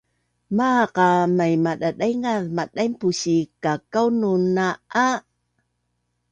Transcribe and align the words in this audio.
Maaq 0.57 0.95
a 1.07 1.09
maimadadaingaz 1.37 2.43
madainpus 2.57 3.21
i 3.35 3.37
kakaunun 3.63 4.57
a 5.07 5.07